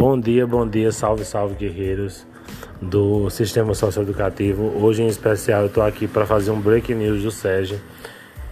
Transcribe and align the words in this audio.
Bom 0.00 0.18
dia, 0.18 0.46
bom 0.46 0.66
dia, 0.66 0.90
salve, 0.90 1.26
salve 1.26 1.54
guerreiros 1.56 2.26
do 2.80 3.28
Sistema 3.28 3.74
Socioeducativo. 3.74 4.82
Hoje 4.82 5.02
em 5.02 5.08
especial 5.08 5.60
eu 5.60 5.66
estou 5.66 5.82
aqui 5.82 6.08
para 6.08 6.24
fazer 6.24 6.50
um 6.50 6.58
break 6.58 6.94
news 6.94 7.22
do 7.22 7.30
Sérgio 7.30 7.78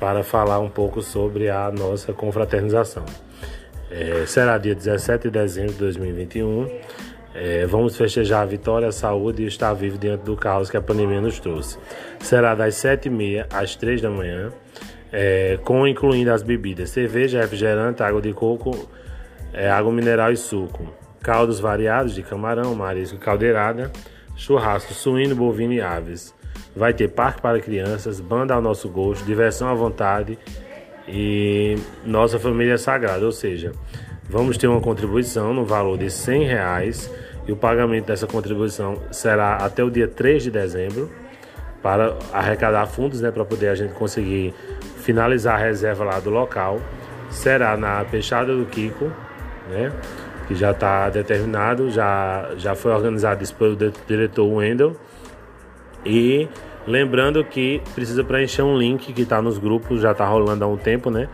para 0.00 0.24
falar 0.24 0.58
um 0.58 0.68
pouco 0.68 1.00
sobre 1.00 1.48
a 1.48 1.70
nossa 1.70 2.12
confraternização. 2.12 3.04
É, 3.88 4.26
será 4.26 4.58
dia 4.58 4.74
17 4.74 5.28
de 5.28 5.30
dezembro 5.30 5.74
de 5.74 5.78
2021. 5.78 6.68
É, 7.32 7.64
vamos 7.64 7.96
festejar 7.96 8.42
a 8.42 8.44
vitória, 8.44 8.88
a 8.88 8.92
saúde 8.92 9.44
e 9.44 9.46
estar 9.46 9.72
vivo 9.72 9.98
diante 9.98 10.24
do 10.24 10.34
caos 10.34 10.68
que 10.68 10.76
a 10.76 10.82
pandemia 10.82 11.20
nos 11.20 11.38
trouxe. 11.38 11.78
Será 12.18 12.56
das 12.56 12.74
7h30 12.74 13.46
às 13.52 13.76
3 13.76 14.02
da 14.02 14.10
manhã, 14.10 14.50
é, 15.12 15.60
com 15.62 15.86
incluindo 15.86 16.32
as 16.32 16.42
bebidas 16.42 16.90
cerveja, 16.90 17.40
refrigerante, 17.40 18.02
água 18.02 18.20
de 18.20 18.32
coco, 18.32 18.88
é, 19.52 19.70
água 19.70 19.92
mineral 19.92 20.32
e 20.32 20.36
suco 20.36 21.05
caldos 21.26 21.58
variados 21.58 22.14
de 22.14 22.22
camarão, 22.22 22.72
marisco, 22.76 23.18
caldeirada, 23.18 23.90
churrasco 24.36 24.94
suíno, 24.94 25.34
bovino 25.34 25.72
e 25.72 25.80
aves. 25.80 26.32
Vai 26.74 26.94
ter 26.94 27.08
parque 27.08 27.42
para 27.42 27.58
crianças, 27.58 28.20
banda 28.20 28.54
ao 28.54 28.62
nosso 28.62 28.88
gosto, 28.88 29.24
diversão 29.24 29.66
à 29.68 29.74
vontade 29.74 30.38
e 31.08 31.76
nossa 32.04 32.38
família 32.38 32.78
sagrada, 32.78 33.26
ou 33.26 33.32
seja, 33.32 33.72
vamos 34.30 34.56
ter 34.56 34.68
uma 34.68 34.80
contribuição 34.80 35.52
no 35.52 35.64
valor 35.64 35.98
de 35.98 36.08
100 36.08 36.44
reais 36.44 37.10
e 37.44 37.50
o 37.50 37.56
pagamento 37.56 38.06
dessa 38.06 38.28
contribuição 38.28 39.02
será 39.10 39.56
até 39.56 39.82
o 39.82 39.90
dia 39.90 40.06
3 40.06 40.44
de 40.44 40.50
dezembro 40.52 41.10
para 41.82 42.16
arrecadar 42.32 42.86
fundos, 42.86 43.20
né, 43.20 43.32
para 43.32 43.44
poder 43.44 43.68
a 43.68 43.74
gente 43.74 43.94
conseguir 43.94 44.54
finalizar 44.98 45.56
a 45.56 45.58
reserva 45.58 46.04
lá 46.04 46.20
do 46.20 46.30
local. 46.30 46.80
Será 47.30 47.76
na 47.76 48.04
Peixada 48.04 48.54
do 48.54 48.64
Kiko, 48.66 49.10
né? 49.68 49.92
Que 50.46 50.54
já 50.54 50.70
está 50.70 51.10
determinado, 51.10 51.90
já, 51.90 52.50
já 52.56 52.74
foi 52.74 52.92
organizado 52.92 53.42
isso 53.42 53.54
pelo 53.54 53.76
diretor 54.06 54.46
Wendel. 54.46 54.96
E 56.04 56.48
lembrando 56.86 57.44
que 57.44 57.82
precisa 57.94 58.22
preencher 58.22 58.62
um 58.62 58.76
link 58.76 59.12
que 59.12 59.22
está 59.22 59.42
nos 59.42 59.58
grupos, 59.58 60.00
já 60.00 60.12
está 60.12 60.26
rolando 60.26 60.64
há 60.64 60.68
um 60.68 60.76
tempo, 60.76 61.10
né? 61.10 61.28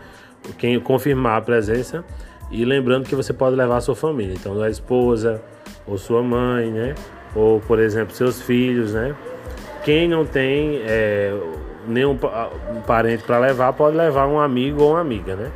Quem 0.57 0.79
confirmar 0.79 1.37
a 1.37 1.41
presença. 1.41 2.03
E 2.51 2.65
lembrando 2.65 3.07
que 3.07 3.15
você 3.15 3.33
pode 3.33 3.55
levar 3.55 3.77
a 3.77 3.81
sua 3.81 3.95
família, 3.95 4.33
então 4.33 4.61
a 4.61 4.69
esposa, 4.69 5.41
ou 5.87 5.97
sua 5.97 6.21
mãe, 6.21 6.69
né? 6.69 6.95
Ou, 7.35 7.59
por 7.61 7.79
exemplo, 7.79 8.13
seus 8.13 8.41
filhos, 8.41 8.93
né? 8.93 9.15
Quem 9.83 10.07
não 10.07 10.25
tem 10.25 10.81
é, 10.85 11.35
nenhum 11.87 12.17
parente 12.85 13.23
para 13.23 13.39
levar, 13.39 13.73
pode 13.73 13.97
levar 13.97 14.27
um 14.27 14.39
amigo 14.39 14.83
ou 14.83 14.91
uma 14.91 15.01
amiga, 15.01 15.35
né? 15.35 15.51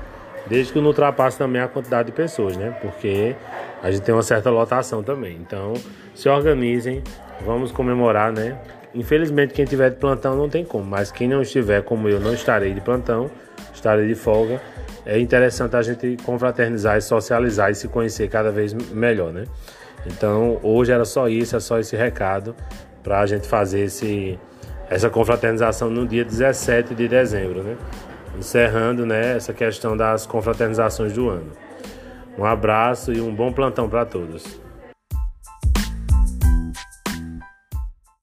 Desde 0.50 0.72
que 0.72 0.80
não 0.80 0.88
ultrapasse 0.88 1.38
também 1.38 1.62
a 1.62 1.68
quantidade 1.68 2.08
de 2.08 2.12
pessoas, 2.12 2.56
né? 2.56 2.76
Porque 2.82 3.36
a 3.82 3.92
gente 3.92 4.04
tem 4.04 4.14
uma 4.14 4.24
certa 4.24 4.50
lotação 4.50 5.04
também. 5.04 5.38
Então, 5.38 5.74
se 6.16 6.30
organizem, 6.30 7.04
vamos 7.46 7.72
comemorar, 7.72 8.32
né? 8.32 8.58
Infelizmente, 8.96 9.54
quem 9.54 9.66
tiver 9.66 9.92
de 9.92 9.98
plantão 9.98 10.36
não 10.36 10.50
tem 10.50 10.64
como, 10.64 10.86
mas 10.86 11.12
quem 11.12 11.28
não 11.28 11.42
estiver, 11.42 11.84
como 11.84 12.08
eu, 12.10 12.20
não 12.20 12.34
estarei 12.34 12.74
de 12.74 12.82
plantão, 12.82 13.30
estarei 13.74 14.08
de 14.08 14.16
folga. 14.16 14.62
É 15.06 15.20
interessante 15.20 15.76
a 15.76 15.82
gente 15.82 16.18
confraternizar 16.24 16.98
e 16.98 17.02
socializar 17.02 17.72
e 17.72 17.76
se 17.76 17.88
conhecer 17.88 18.28
cada 18.30 18.52
vez 18.52 18.74
melhor, 18.74 19.32
né? 19.32 19.44
Então, 20.06 20.60
hoje 20.64 20.92
era 20.92 21.06
só 21.06 21.28
isso, 21.28 21.56
é 21.56 21.60
só 21.60 21.80
esse 21.80 21.96
recado 21.96 22.56
para 23.04 23.20
a 23.20 23.26
gente 23.26 23.48
fazer 23.48 23.82
esse, 23.82 24.40
essa 24.90 25.10
confraternização 25.10 25.90
no 25.90 26.08
dia 26.08 26.26
17 26.26 26.96
de 26.96 27.08
dezembro, 27.08 27.64
né? 27.64 27.78
Encerrando 28.38 29.06
né, 29.06 29.36
essa 29.36 29.54
questão 29.54 29.98
das 29.98 30.26
confraternizações 30.26 31.14
do 31.14 31.30
ano. 31.30 31.52
Um 32.38 32.46
abraço 32.46 33.12
e 33.12 33.20
um 33.20 33.34
bom 33.34 33.52
plantão 33.52 33.90
para 33.90 34.06
todos. 34.06 34.67